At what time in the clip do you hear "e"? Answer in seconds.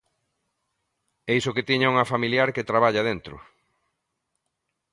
1.29-1.31